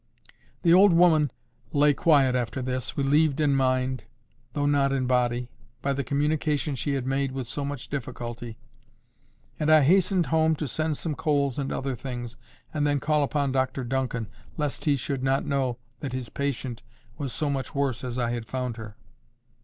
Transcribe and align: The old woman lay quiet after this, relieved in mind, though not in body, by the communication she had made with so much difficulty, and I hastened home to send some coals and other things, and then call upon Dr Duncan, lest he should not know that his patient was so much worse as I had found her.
The 0.63 0.73
old 0.73 0.93
woman 0.93 1.29
lay 1.73 1.93
quiet 1.93 2.33
after 2.33 2.59
this, 2.63 2.97
relieved 2.97 3.39
in 3.39 3.55
mind, 3.55 4.05
though 4.53 4.65
not 4.65 4.91
in 4.91 5.05
body, 5.05 5.51
by 5.83 5.93
the 5.93 6.03
communication 6.03 6.73
she 6.73 6.95
had 6.95 7.05
made 7.05 7.33
with 7.33 7.45
so 7.45 7.63
much 7.63 7.87
difficulty, 7.87 8.57
and 9.59 9.69
I 9.69 9.81
hastened 9.83 10.25
home 10.33 10.55
to 10.55 10.67
send 10.67 10.97
some 10.97 11.13
coals 11.13 11.59
and 11.59 11.71
other 11.71 11.95
things, 11.95 12.35
and 12.73 12.87
then 12.87 12.99
call 12.99 13.21
upon 13.21 13.51
Dr 13.51 13.83
Duncan, 13.83 14.27
lest 14.57 14.85
he 14.85 14.95
should 14.95 15.21
not 15.21 15.45
know 15.45 15.77
that 15.99 16.13
his 16.13 16.29
patient 16.29 16.81
was 17.19 17.31
so 17.31 17.51
much 17.51 17.75
worse 17.75 18.03
as 18.03 18.17
I 18.17 18.31
had 18.31 18.47
found 18.47 18.77
her. 18.77 18.97